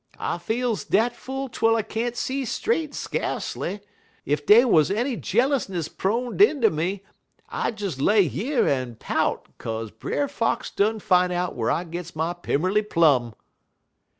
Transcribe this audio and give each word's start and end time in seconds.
I 0.17 0.39
feels 0.39 0.83
dat 0.85 1.15
full 1.15 1.47
twel 1.47 1.75
I 1.75 1.83
can't 1.83 2.17
see 2.17 2.43
straight 2.43 2.95
skacely. 2.95 3.81
Ef 4.25 4.43
dey 4.47 4.65
wuz 4.65 4.85
any 4.89 5.15
jealousness 5.15 5.89
proned 5.89 6.41
inter 6.41 6.71
me, 6.71 7.03
I'd 7.49 7.75
des 7.75 8.01
lay 8.01 8.21
yer 8.23 8.67
en 8.67 8.95
pout 8.95 9.45
'kaze 9.59 9.91
Brer 9.91 10.27
Fox 10.27 10.71
done 10.71 10.97
fine 10.99 11.31
out 11.31 11.53
whar 11.55 11.69
I 11.69 11.83
gits 11.83 12.15
my 12.15 12.33
Pimmerly 12.33 12.81
Plum.' 12.81 13.35